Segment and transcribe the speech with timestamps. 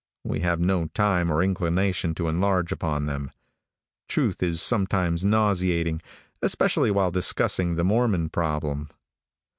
[0.23, 3.29] We have no time or inclination to enlarge upon them.
[4.09, 6.01] Truth is sometimes nauseating,
[6.41, 8.89] especially while discussing the Mormon problem.